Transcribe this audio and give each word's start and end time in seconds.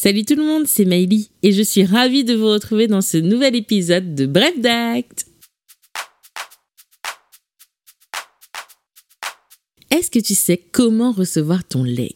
Salut 0.00 0.24
tout 0.24 0.36
le 0.36 0.44
monde, 0.44 0.68
c'est 0.68 0.84
Maïli 0.84 1.28
et 1.42 1.50
je 1.50 1.60
suis 1.60 1.82
ravie 1.82 2.22
de 2.22 2.32
vous 2.32 2.46
retrouver 2.46 2.86
dans 2.86 3.00
ce 3.00 3.16
nouvel 3.16 3.56
épisode 3.56 4.14
de 4.14 4.26
Bref 4.26 4.56
d'Acte. 4.60 5.26
Est-ce 9.90 10.08
que 10.08 10.20
tu 10.20 10.36
sais 10.36 10.56
comment 10.56 11.10
recevoir 11.10 11.66
ton 11.66 11.82
leg? 11.82 12.14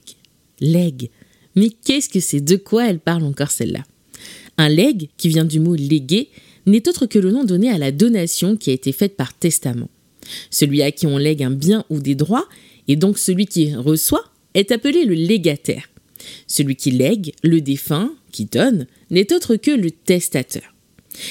Leg. 0.61 1.11
Mais 1.57 1.71
qu'est-ce 1.71 2.09
que 2.09 2.21
c'est? 2.21 2.41
De 2.41 2.55
quoi 2.55 2.89
elle 2.89 3.01
parle 3.01 3.25
encore 3.25 3.51
celle-là? 3.51 3.83
Un 4.59 4.69
leg, 4.69 5.09
qui 5.17 5.29
vient 5.29 5.45
du 5.45 5.59
mot 5.59 5.75
léguer, 5.75 6.29
n'est 6.67 6.89
autre 6.89 7.07
que 7.07 7.19
le 7.19 7.33
nom 7.33 7.43
donné 7.43 7.69
à 7.69 7.79
la 7.79 7.91
donation 7.91 8.57
qui 8.57 8.71
a 8.71 8.75
été 8.75 8.93
faite 8.93 9.17
par 9.17 9.37
testament. 9.37 9.91
Celui 10.51 10.83
à 10.83 10.93
qui 10.93 11.09
on 11.09 11.19
lègue 11.19 11.43
un 11.43 11.51
bien 11.51 11.85
ou 11.91 11.99
des 11.99 12.15
droits, 12.15 12.49
et 12.87 12.95
donc 12.95 13.19
celui 13.19 13.47
qui 13.47 13.75
reçoit, 13.75 14.31
est 14.55 14.71
appelé 14.71 15.05
le 15.05 15.15
légataire. 15.15 15.89
Celui 16.47 16.77
qui 16.77 16.91
lègue, 16.91 17.33
le 17.43 17.61
défunt, 17.61 18.13
qui 18.31 18.47
donne, 18.47 18.87
n'est 19.11 19.33
autre 19.33 19.57
que 19.57 19.71
le 19.71 19.91
testateur. 19.91 20.75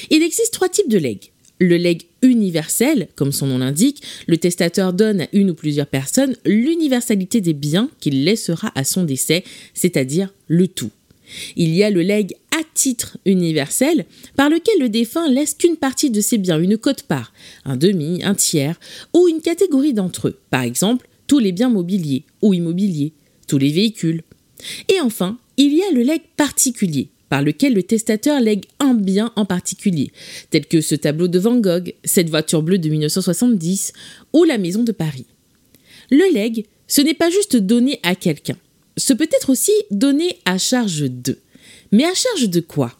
Il 0.10 0.24
existe 0.24 0.54
trois 0.54 0.70
types 0.70 0.90
de 0.90 0.98
legs. 0.98 1.32
Le 1.60 1.78
legs 1.78 2.04
universel, 2.24 3.08
comme 3.16 3.32
son 3.32 3.48
nom 3.48 3.60
l'indique, 3.60 4.02
le 4.28 4.38
testateur 4.38 4.94
donne 4.94 5.22
à 5.22 5.28
une 5.32 5.52
ou 5.52 5.54
plusieurs 5.54 5.88
personnes 5.88 6.36
l'universalité 6.46 7.40
des 7.40 7.54
biens 7.54 7.90
qu'il 8.00 8.24
laissera 8.24 8.72
à 8.76 8.84
son 8.84 9.04
décès, 9.04 9.44
c'est-à-dire 9.74 10.34
le 10.48 10.68
tout. 10.68 10.92
Il 11.56 11.74
y 11.74 11.84
a 11.84 11.90
le 11.90 12.02
legs 12.02 12.34
à 12.52 12.62
titre 12.74 13.18
universel, 13.26 14.06
par 14.36 14.50
lequel 14.50 14.80
le 14.80 14.90
défunt 14.90 15.30
laisse 15.30 15.54
qu'une 15.54 15.78
partie 15.78 16.10
de 16.10 16.20
ses 16.20 16.38
biens, 16.38 16.60
une 16.60 16.78
cote-part, 16.78 17.32
un 17.64 17.78
demi, 17.78 18.22
un 18.24 18.36
tiers, 18.36 18.80
ou 19.14 19.28
une 19.28 19.42
catégorie 19.42 19.94
d'entre 19.94 20.30
eux, 20.30 20.40
par 20.50 20.64
exemple 20.64 21.08
tous 21.28 21.40
les 21.40 21.54
biens 21.54 21.70
mobiliers 21.70 22.26
ou 22.42 22.54
immobiliers, 22.54 23.14
tous 23.48 23.58
les 23.58 23.72
véhicules, 23.72 24.24
et 24.90 25.00
enfin, 25.02 25.38
il 25.58 25.74
y 25.74 25.84
a 25.84 25.92
le 25.92 26.02
legs 26.02 26.24
particulier, 26.38 27.10
par 27.30 27.42
lequel 27.42 27.74
le 27.74 27.84
testateur 27.84 28.40
lègue 28.40 28.66
un 28.80 28.94
bien 28.94 29.32
en 29.36 29.46
particulier, 29.46 30.12
tel 30.50 30.66
que 30.66 30.82
ce 30.82 30.96
tableau 30.96 31.28
de 31.28 31.40
Van 31.40 31.58
Gogh, 31.58 31.94
cette 32.04 32.30
voiture 32.30 32.62
bleue 32.62 32.78
de 32.78 32.90
1970 32.90 33.94
ou 34.34 34.44
la 34.44 34.58
maison 34.58 34.84
de 34.84 34.92
Paris. 34.92 35.26
Le 36.10 36.34
legs, 36.34 36.66
ce 36.88 37.02
n'est 37.02 37.14
pas 37.14 37.30
juste 37.30 37.56
donné 37.56 38.00
à 38.04 38.16
quelqu'un, 38.16 38.58
ce 38.98 39.14
peut 39.14 39.30
être 39.32 39.50
aussi 39.50 39.72
donné 39.90 40.40
à 40.46 40.58
charge 40.58 41.10
de. 41.10 41.40
Mais 41.92 42.04
à 42.04 42.14
charge 42.14 42.50
de 42.50 42.60
quoi? 42.60 42.98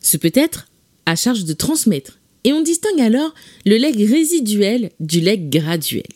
Ce 0.00 0.16
peut 0.16 0.32
être 0.34 0.68
à 1.06 1.16
charge 1.16 1.44
de 1.44 1.52
transmettre. 1.52 2.18
Et 2.44 2.52
on 2.52 2.62
distingue 2.62 3.00
alors 3.00 3.34
le 3.64 3.76
legs 3.76 4.08
résiduel 4.08 4.90
du 5.00 5.20
legs 5.20 5.50
graduel. 5.50 6.06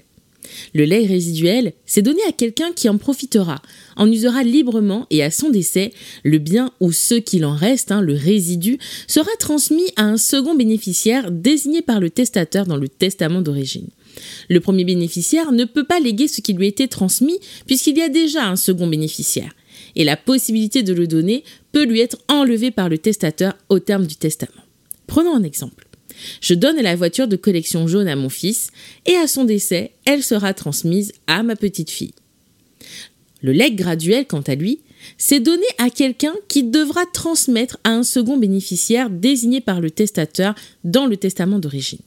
Le 0.75 0.85
lait 0.85 1.07
résiduel, 1.07 1.73
c'est 1.87 2.03
donné 2.03 2.21
à 2.29 2.33
quelqu'un 2.33 2.73
qui 2.73 2.89
en 2.89 2.99
profitera, 2.99 3.61
en 3.97 4.11
usera 4.11 4.43
librement 4.43 5.07
et 5.11 5.23
à 5.23 5.31
son 5.31 5.51
décès, 5.51 5.93
le 6.25 6.39
bien 6.39 6.73
ou 6.81 6.93
ce 6.93 7.15
qu'il 7.15 7.45
en 7.45 7.55
reste, 7.55 7.93
hein, 7.93 8.01
le 8.01 8.15
résidu, 8.15 8.79
sera 9.07 9.31
transmis 9.39 9.91
à 9.97 10.05
un 10.05 10.17
second 10.17 10.55
bénéficiaire 10.55 11.31
désigné 11.31 11.83
par 11.83 12.01
le 12.01 12.11
testateur 12.11 12.67
dans 12.67 12.77
le 12.77 12.89
testament 12.89 13.43
d'origine. 13.43 13.89
Le 14.49 14.61
premier 14.61 14.85
bénéficiaire 14.85 15.53
ne 15.53 15.65
peut 15.65 15.85
pas 15.85 16.01
léguer 16.01 16.29
ce 16.29 16.41
qui 16.41 16.53
lui 16.53 16.67
a 16.67 16.69
été 16.69 16.89
transmis 16.89 17.39
puisqu'il 17.67 17.97
y 17.97 18.03
a 18.03 18.09
déjà 18.09 18.47
un 18.47 18.57
second 18.57 18.87
bénéficiaire. 18.87 19.53
Et 19.97 20.05
la 20.05 20.17
possibilité 20.17 20.83
de 20.83 20.93
le 20.93 21.07
donner 21.07 21.45
peut 21.73 21.85
lui 21.85 22.01
être 22.01 22.19
enlevée 22.29 22.71
par 22.71 22.89
le 22.89 22.99
testateur 22.99 23.55
au 23.69 23.79
terme 23.79 24.07
du 24.07 24.17
testament. 24.17 24.53
Prenons 25.07 25.35
un 25.35 25.43
exemple. 25.43 25.87
Je 26.41 26.55
donne 26.55 26.81
la 26.81 26.97
voiture 26.97 27.29
de 27.29 27.37
collection 27.37 27.87
jaune 27.87 28.09
à 28.09 28.17
mon 28.17 28.29
fils 28.29 28.71
et 29.07 29.15
à 29.15 29.27
son 29.27 29.45
décès, 29.45 29.93
elle 30.05 30.23
sera 30.23 30.55
transmise 30.55 31.13
à 31.27 31.43
ma 31.43 31.57
petite 31.57 31.91
fille. 31.91 32.15
Le 33.43 33.53
legs 33.53 33.77
graduel, 33.77 34.27
quant 34.27 34.43
à 34.43 34.55
lui, 34.55 34.81
c'est 35.19 35.41
donné 35.41 35.65
à 35.79 35.91
quelqu'un 35.91 36.35
qui 36.49 36.63
devra 36.63 37.05
transmettre 37.07 37.79
à 37.85 37.91
un 37.91 38.05
second 38.05 38.37
bénéficiaire 38.37 39.11
désigné 39.11 39.61
par 39.61 39.81
le 39.81 39.91
testateur 39.91 40.55
dans 40.85 41.07
le 41.07 41.17
testament 41.17 41.59
d'origine. 41.59 41.99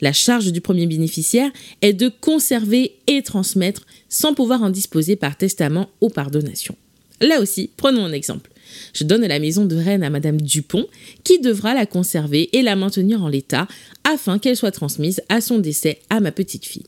La 0.00 0.12
charge 0.12 0.52
du 0.52 0.60
premier 0.60 0.86
bénéficiaire 0.86 1.50
est 1.80 1.92
de 1.92 2.08
conserver 2.08 2.96
et 3.06 3.22
transmettre 3.22 3.86
sans 4.08 4.34
pouvoir 4.34 4.62
en 4.62 4.70
disposer 4.70 5.16
par 5.16 5.36
testament 5.36 5.90
ou 6.00 6.08
par 6.08 6.30
donation. 6.30 6.76
Là 7.22 7.40
aussi, 7.40 7.70
prenons 7.76 8.04
un 8.04 8.12
exemple. 8.12 8.50
Je 8.94 9.04
donne 9.04 9.26
la 9.26 9.38
maison 9.38 9.64
de 9.64 9.76
Rennes 9.76 10.02
à 10.02 10.10
Madame 10.10 10.40
Dupont, 10.40 10.86
qui 11.24 11.38
devra 11.38 11.72
la 11.72 11.86
conserver 11.86 12.50
et 12.52 12.62
la 12.62 12.76
maintenir 12.76 13.22
en 13.22 13.28
l'état 13.28 13.68
afin 14.04 14.38
qu'elle 14.38 14.56
soit 14.56 14.72
transmise 14.72 15.22
à 15.28 15.40
son 15.40 15.58
décès 15.58 16.00
à 16.10 16.20
ma 16.20 16.32
petite 16.32 16.66
fille. 16.66 16.86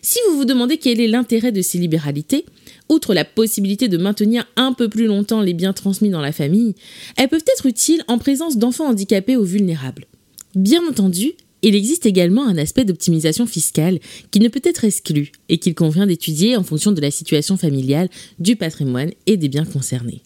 Si 0.00 0.18
vous 0.28 0.36
vous 0.36 0.44
demandez 0.44 0.78
quel 0.78 1.00
est 1.00 1.08
l'intérêt 1.08 1.52
de 1.52 1.60
ces 1.60 1.78
libéralités, 1.78 2.46
outre 2.88 3.12
la 3.12 3.24
possibilité 3.24 3.88
de 3.88 3.98
maintenir 3.98 4.46
un 4.56 4.72
peu 4.72 4.88
plus 4.88 5.06
longtemps 5.06 5.42
les 5.42 5.52
biens 5.52 5.72
transmis 5.72 6.08
dans 6.08 6.20
la 6.20 6.32
famille, 6.32 6.74
elles 7.16 7.28
peuvent 7.28 7.44
être 7.58 7.66
utiles 7.66 8.04
en 8.08 8.18
présence 8.18 8.56
d'enfants 8.56 8.88
handicapés 8.88 9.36
ou 9.36 9.44
vulnérables. 9.44 10.06
Bien 10.54 10.80
entendu, 10.88 11.32
il 11.66 11.74
existe 11.74 12.06
également 12.06 12.46
un 12.46 12.58
aspect 12.58 12.84
d'optimisation 12.84 13.44
fiscale 13.44 13.98
qui 14.30 14.38
ne 14.38 14.46
peut 14.46 14.60
être 14.62 14.84
exclu 14.84 15.32
et 15.48 15.58
qu'il 15.58 15.74
convient 15.74 16.06
d'étudier 16.06 16.56
en 16.56 16.62
fonction 16.62 16.92
de 16.92 17.00
la 17.00 17.10
situation 17.10 17.56
familiale, 17.56 18.08
du 18.38 18.54
patrimoine 18.54 19.10
et 19.26 19.36
des 19.36 19.48
biens 19.48 19.64
concernés. 19.64 20.22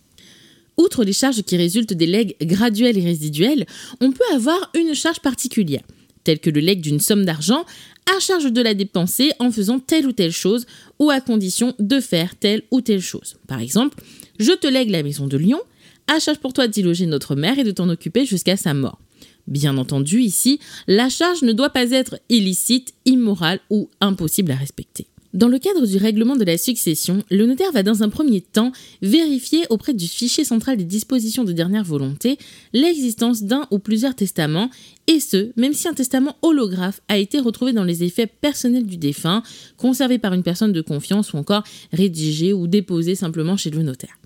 Outre 0.77 1.03
les 1.03 1.15
charges 1.15 1.43
qui 1.43 1.56
résultent 1.56 1.95
des 1.95 2.05
legs 2.05 2.37
graduels 2.43 2.99
et 2.99 3.05
résiduels, 3.05 3.65
on 4.03 4.12
peut 4.12 4.34
avoir 4.34 4.71
une 4.75 4.95
charge 4.95 5.21
particulière, 5.21 5.83
telle 6.25 6.41
que 6.41 6.51
le 6.51 6.61
leg 6.61 6.83
d'une 6.83 7.01
somme 7.01 7.25
d'argent 7.25 7.65
à 8.15 8.21
charge 8.21 8.53
de 8.53 8.61
la 8.61 8.75
dépenser 8.75 9.33
en 9.39 9.51
faisant 9.51 9.78
telle 9.78 10.07
ou 10.07 10.12
telle 10.12 10.33
chose 10.33 10.67
ou 10.99 11.09
à 11.09 11.22
condition 11.22 11.75
de 11.78 12.01
faire 12.01 12.37
telle 12.37 12.65
ou 12.71 12.83
telle 12.83 13.01
chose. 13.01 13.37
Par 13.47 13.61
exemple, 13.61 14.03
je 14.39 14.53
te 14.53 14.67
lègue 14.67 14.91
la 14.91 15.03
maison 15.03 15.27
de 15.27 15.39
Lyon, 15.39 15.61
à 16.07 16.19
charge 16.19 16.39
pour 16.39 16.53
toi 16.53 16.69
d'y 16.69 16.83
loger 16.83 17.07
notre 17.07 17.34
mère 17.34 17.59
et 17.59 17.65
de 17.65 17.71
t'en 17.71 17.89
occuper 17.89 18.27
jusqu'à 18.27 18.59
sa 18.59 18.75
mort. 18.75 19.01
Bien 19.50 19.77
entendu, 19.77 20.21
ici, 20.21 20.61
la 20.87 21.09
charge 21.09 21.43
ne 21.43 21.53
doit 21.53 21.71
pas 21.71 21.91
être 21.91 22.21
illicite, 22.28 22.94
immorale 23.05 23.61
ou 23.69 23.91
impossible 24.00 24.53
à 24.53 24.56
respecter. 24.56 25.06
Dans 25.33 25.49
le 25.49 25.61
cadre 25.61 25.87
du 25.87 25.97
règlement 25.97 26.34
de 26.34 26.44
la 26.44 26.59
succession, 26.59 27.22
le 27.31 27.47
notaire 27.47 27.71
va 27.71 27.84
dans 27.84 28.03
un 28.03 28.09
premier 28.09 28.41
temps 28.41 28.72
vérifier 29.00 29.65
auprès 29.71 29.94
du 29.94 30.09
fichier 30.09 30.44
central 30.44 30.77
des 30.77 30.84
dispositions 30.84 31.44
de 31.44 31.53
dernière 31.53 31.84
volonté 31.84 32.37
l'existence 32.72 33.44
d'un 33.44 33.66
ou 33.71 33.78
plusieurs 33.78 34.16
testaments, 34.16 34.71
et 35.06 35.21
ce, 35.21 35.53
même 35.56 35.72
si 35.72 35.87
un 35.87 35.94
testament 35.94 36.37
holographe 36.43 37.00
a 37.06 37.16
été 37.16 37.39
retrouvé 37.39 37.72
dans 37.72 37.84
les 37.84 38.03
effets 38.03 38.27
personnels 38.27 38.87
du 38.87 38.97
défunt, 38.97 39.44
conservé 39.77 40.19
par 40.19 40.33
une 40.33 40.43
personne 40.43 40.72
de 40.72 40.81
confiance 40.81 41.33
ou 41.33 41.37
encore 41.37 41.62
rédigé 41.93 42.53
ou 42.53 42.66
déposé 42.66 43.15
simplement 43.15 43.56
chez 43.56 43.71
le 43.71 43.83
notaire. 43.84 44.20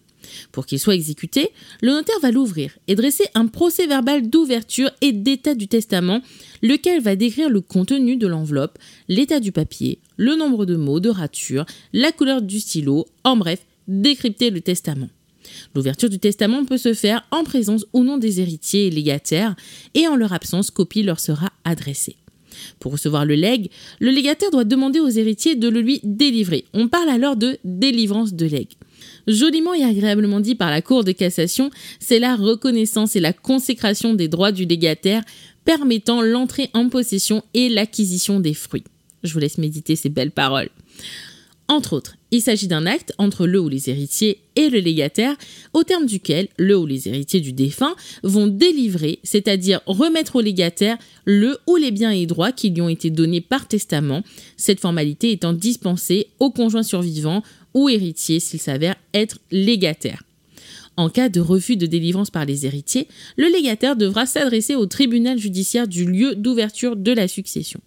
Pour 0.53 0.67
qu'il 0.67 0.79
soit 0.79 0.95
exécuté, 0.95 1.51
le 1.83 1.93
notaire 1.93 2.19
va 2.23 2.31
l'ouvrir 2.31 2.73
et 2.89 2.95
dresser 2.95 3.25
un 3.35 3.47
procès 3.47 3.87
verbal 3.87 4.29
d'ouverture 4.29 4.91
et 5.01 5.13
d'état 5.13 5.55
du 5.55 5.69
testament, 5.69 6.21
lequel 6.63 7.03
va 7.03 7.17
décrire 7.17 7.51
le 7.51 7.61
contenu 7.61 8.17
de 8.17 8.27
l'enveloppe, 8.27 8.79
l'état 9.09 9.41
du 9.41 9.53
papier, 9.53 9.99
le 10.17 10.37
nombre 10.37 10.67
de 10.67 10.77
mots, 10.77 11.01
de 11.01 11.11
ratures, 11.11 11.67
la 11.93 12.13
couleur 12.13 12.43
du 12.43 12.61
stylo, 12.61 13.07
en 13.25 13.37
bref, 13.37 13.65
décrypter 13.89 14.51
le 14.51 14.61
testament. 14.61 15.09
L'ouverture 15.75 16.09
du 16.09 16.19
testament 16.19 16.65
peut 16.65 16.79
se 16.79 16.95
faire 16.95 17.27
en 17.31 17.45
présence 17.45 17.85
ou 17.93 18.03
non 18.03 18.17
des 18.17 18.41
héritiers 18.41 18.87
et 18.87 18.91
légataires, 18.91 19.55
et 19.95 20.07
en 20.09 20.17
leur 20.17 20.33
absence, 20.33 20.71
copie 20.71 21.03
leur 21.03 21.21
sera 21.21 21.51
adressée. 21.65 22.17
Pour 22.79 22.93
recevoir 22.93 23.25
le 23.25 23.35
legs, 23.35 23.71
le 24.01 24.11
légataire 24.11 24.51
doit 24.51 24.65
demander 24.65 25.01
aux 25.01 25.09
héritiers 25.09 25.57
de 25.57 25.69
le 25.69 25.81
lui 25.81 26.01
délivrer. 26.03 26.65
On 26.73 26.89
parle 26.89 27.09
alors 27.09 27.37
de 27.37 27.59
délivrance 27.65 28.35
de 28.35 28.47
legs. 28.47 28.73
Joliment 29.27 29.75
et 29.75 29.85
agréablement 29.85 30.41
dit 30.41 30.55
par 30.55 30.71
la 30.71 30.83
Cour 30.83 31.05
de 31.05 31.13
cassation, 31.13 31.71
c'est 32.01 32.19
la 32.19 32.37
reconnaissance 32.37 33.17
et 33.17 33.21
la 33.21 33.33
consécration 33.33 34.15
des 34.15 34.29
droits 34.29 34.53
du 34.53 34.65
légataire 34.65 35.23
permettant 35.65 36.21
l'entrée 36.21 36.71
en 36.75 36.89
possession 36.89 37.43
et 37.55 37.69
l'acquisition 37.69 38.41
des 38.41 38.55
fruits. 38.55 38.85
Je 39.23 39.33
vous 39.33 39.39
laisse 39.39 39.59
méditer 39.59 39.97
ces 39.97 40.11
belles 40.11 40.31
paroles. 40.31 40.69
Entre 41.67 41.95
autres, 41.95 42.17
il 42.31 42.43
s'agit 42.43 42.69
d'un 42.69 42.85
acte 42.85 43.15
entre 43.17 43.47
le 43.47 43.59
ou 43.59 43.71
les 43.71 43.89
héritiers 43.89 44.41
et 44.55 44.69
le 44.69 44.81
légataire, 44.81 45.35
au 45.73 45.83
terme 45.83 46.05
duquel 46.05 46.49
le 46.59 46.77
ou 46.77 46.85
les 46.85 47.09
héritiers 47.09 47.41
du 47.41 47.55
défunt 47.55 47.95
vont 48.23 48.47
délivrer, 48.47 49.19
c'est-à-dire 49.23 49.81
remettre 49.87 50.37
au 50.37 50.41
légataire 50.43 50.99
le 51.25 51.57
ou 51.67 51.77
les 51.77 51.91
biens 51.91 52.11
et 52.11 52.27
droits 52.27 52.53
qui 52.53 52.69
lui 52.69 52.83
ont 52.83 52.91
été 52.91 53.09
donnés 53.09 53.41
par 53.41 53.67
testament, 53.67 54.23
cette 54.59 54.81
formalité 54.81 55.31
étant 55.31 55.55
dispensée 55.55 56.29
au 56.39 56.51
conjoint 56.51 56.83
survivant 56.83 57.43
ou 57.73 57.89
héritier 57.89 58.41
s'il 58.41 58.61
s'avère 58.61 58.97
être 59.15 59.39
légataire. 59.51 60.23
En 60.97 61.09
cas 61.09 61.31
de 61.31 61.41
refus 61.41 61.77
de 61.77 61.87
délivrance 61.87 62.31
par 62.31 62.45
les 62.45 62.67
héritiers, 62.67 63.09
le 63.37 63.49
légataire 63.49 63.97
devra 63.97 64.27
s'adresser 64.27 64.75
au 64.75 64.87
tribunal 64.87 65.39
judiciaire 65.39 65.89
du 65.89 66.05
lieu 66.05 66.35
d'ouverture 66.35 66.95
de 66.95 67.13
la 67.13 67.27
succession. 67.27 67.81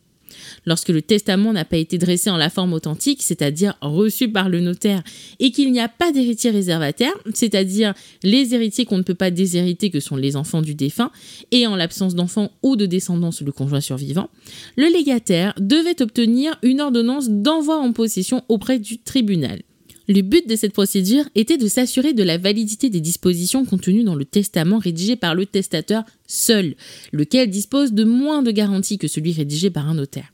Lorsque 0.66 0.90
le 0.90 1.02
testament 1.02 1.54
n'a 1.54 1.66
pas 1.66 1.78
été 1.78 1.98
dressé 1.98 2.30
en 2.30 2.38
la 2.38 2.50
forme 2.50 2.74
authentique, 2.74 3.24
c'est-à-dire 3.24 3.76
reçu 3.82 4.30
par 4.30 4.50
le 4.50 4.60
notaire, 4.60 5.04
et 5.40 5.52
qu'il 5.52 5.72
n'y 5.72 5.80
a 5.80 5.90
pas 5.90 6.12
d'héritier 6.12 6.52
réservataire, 6.52 7.14
c'est-à-dire 7.34 7.94
les 8.24 8.54
héritiers 8.54 8.86
qu'on 8.86 8.98
ne 8.98 9.04
peut 9.04 9.16
pas 9.16 9.32
déshériter 9.32 9.90
que 9.90 10.00
sont 10.00 10.16
les 10.16 10.36
enfants 10.36 10.62
du 10.62 10.76
défunt, 10.76 11.12
et 11.52 11.68
en 11.68 11.76
l'absence 11.76 12.16
d'enfants 12.16 12.52
ou 12.64 12.76
de 12.76 12.86
descendance 12.86 13.42
le 13.42 13.52
conjoint 13.52 13.82
survivant, 13.82 14.30
le 14.76 14.88
légataire 14.92 15.54
devait 15.60 16.02
obtenir 16.02 16.58
une 16.64 16.82
ordonnance 16.82 17.30
d'envoi 17.30 17.78
en 17.78 17.92
possession 17.94 18.44
auprès 18.50 18.80
du 18.80 19.00
tribunal. 19.00 19.62
Le 20.08 20.22
but 20.22 20.48
de 20.48 20.56
cette 20.56 20.72
procédure 20.72 21.26
était 21.36 21.58
de 21.58 21.68
s'assurer 21.68 22.14
de 22.14 22.24
la 22.24 22.38
validité 22.38 22.90
des 22.90 23.02
dispositions 23.02 23.66
contenues 23.66 24.06
dans 24.06 24.16
le 24.16 24.24
testament 24.24 24.78
rédigé 24.78 25.18
par 25.18 25.36
le 25.36 25.46
testateur 25.46 26.04
seul, 26.28 26.76
lequel 27.12 27.50
dispose 27.50 27.92
de 27.92 28.06
moins 28.06 28.42
de 28.42 28.52
garanties 28.52 28.98
que 28.98 29.10
celui 29.10 29.34
rédigé 29.34 29.70
par 29.70 29.90
un 29.90 29.96
notaire. 29.96 30.32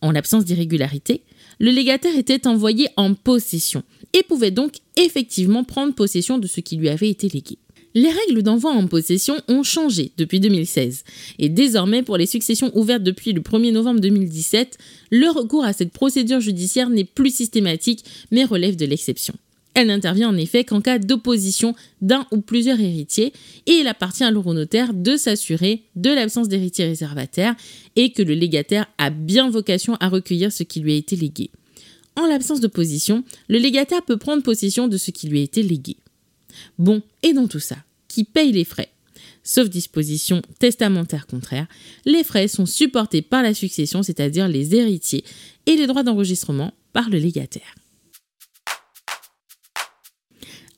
En 0.00 0.12
l'absence 0.12 0.46
d'irrégularité, 0.46 1.22
le 1.58 1.70
légataire 1.72 2.16
était 2.16 2.46
envoyé 2.46 2.88
en 2.96 3.14
possession 3.14 3.82
et 4.14 4.22
pouvait 4.22 4.50
donc 4.50 4.76
effectivement 4.96 5.64
prendre 5.64 5.94
possession 5.94 6.38
de 6.38 6.46
ce 6.46 6.60
qui 6.60 6.76
lui 6.76 6.88
avait 6.88 7.10
été 7.10 7.28
légué. 7.28 7.58
Les 7.96 8.10
règles 8.10 8.42
d'envoi 8.42 8.72
en 8.72 8.86
possession 8.88 9.36
ont 9.48 9.62
changé 9.62 10.12
depuis 10.18 10.38
2016 10.38 11.02
et 11.38 11.48
désormais 11.48 12.02
pour 12.02 12.18
les 12.18 12.26
successions 12.26 12.70
ouvertes 12.76 13.02
depuis 13.02 13.32
le 13.32 13.40
1er 13.40 13.72
novembre 13.72 14.00
2017, 14.00 14.76
le 15.10 15.30
recours 15.30 15.64
à 15.64 15.72
cette 15.72 15.92
procédure 15.92 16.40
judiciaire 16.40 16.90
n'est 16.90 17.04
plus 17.04 17.34
systématique 17.34 18.04
mais 18.30 18.44
relève 18.44 18.76
de 18.76 18.84
l'exception. 18.84 19.32
Elle 19.72 19.86
n'intervient 19.86 20.28
en 20.28 20.36
effet 20.36 20.62
qu'en 20.62 20.82
cas 20.82 20.98
d'opposition 20.98 21.74
d'un 22.02 22.26
ou 22.32 22.42
plusieurs 22.42 22.78
héritiers 22.78 23.32
et 23.64 23.72
il 23.72 23.88
appartient 23.88 24.24
à 24.24 24.30
l'euronotaire 24.30 24.92
de 24.92 25.16
s'assurer 25.16 25.84
de 25.94 26.10
l'absence 26.10 26.48
d'héritier 26.48 26.84
réservataire 26.84 27.56
et 27.96 28.12
que 28.12 28.20
le 28.20 28.34
légataire 28.34 28.88
a 28.98 29.08
bien 29.08 29.48
vocation 29.48 29.94
à 30.00 30.10
recueillir 30.10 30.52
ce 30.52 30.64
qui 30.64 30.80
lui 30.80 30.92
a 30.92 30.96
été 30.96 31.16
légué. 31.16 31.48
En 32.14 32.26
l'absence 32.26 32.60
d'opposition, 32.60 33.24
le 33.48 33.56
légataire 33.56 34.02
peut 34.02 34.18
prendre 34.18 34.42
possession 34.42 34.86
de 34.86 34.98
ce 34.98 35.10
qui 35.10 35.28
lui 35.28 35.40
a 35.40 35.44
été 35.44 35.62
légué. 35.62 35.96
Bon, 36.78 37.02
et 37.22 37.32
dans 37.32 37.48
tout 37.48 37.60
ça, 37.60 37.76
qui 38.24 38.52
les 38.52 38.64
frais 38.64 38.90
Sauf 39.42 39.68
disposition 39.68 40.42
testamentaire 40.58 41.26
contraire, 41.26 41.68
les 42.04 42.24
frais 42.24 42.48
sont 42.48 42.66
supportés 42.66 43.22
par 43.22 43.42
la 43.42 43.54
succession, 43.54 44.02
c'est-à-dire 44.02 44.48
les 44.48 44.74
héritiers, 44.74 45.24
et 45.66 45.76
les 45.76 45.86
droits 45.86 46.02
d'enregistrement 46.02 46.72
par 46.92 47.10
le 47.10 47.18
légataire. 47.18 47.74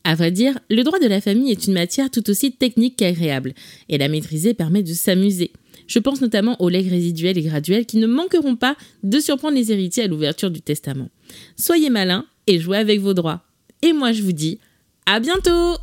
À 0.04 0.14
vrai 0.14 0.30
dire, 0.30 0.58
le 0.70 0.82
droit 0.84 0.98
de 0.98 1.06
la 1.06 1.20
famille 1.20 1.50
est 1.50 1.66
une 1.66 1.72
matière 1.72 2.10
tout 2.10 2.28
aussi 2.28 2.52
technique 2.52 2.96
qu'agréable, 2.96 3.54
et 3.88 3.98
la 3.98 4.08
maîtriser 4.08 4.52
permet 4.52 4.82
de 4.82 4.92
s'amuser. 4.92 5.52
Je 5.86 5.98
pense 5.98 6.20
notamment 6.20 6.60
aux 6.60 6.68
legs 6.68 6.90
résiduels 6.90 7.38
et 7.38 7.42
graduels 7.42 7.86
qui 7.86 7.96
ne 7.96 8.06
manqueront 8.06 8.56
pas 8.56 8.76
de 9.02 9.18
surprendre 9.18 9.56
les 9.56 9.72
héritiers 9.72 10.04
à 10.04 10.08
l'ouverture 10.08 10.50
du 10.50 10.60
testament. 10.60 11.08
Soyez 11.56 11.88
malins 11.88 12.26
et 12.46 12.58
jouez 12.58 12.76
avec 12.76 13.00
vos 13.00 13.14
droits. 13.14 13.44
Et 13.80 13.92
moi 13.94 14.12
je 14.12 14.22
vous 14.22 14.32
dis 14.32 14.58
à 15.06 15.20
bientôt 15.20 15.78